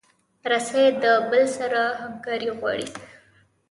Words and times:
رسۍ 0.51 0.85
له 1.01 1.13
بل 1.29 1.43
سره 1.57 1.81
همکاري 2.01 2.49
غواړي. 2.59 2.87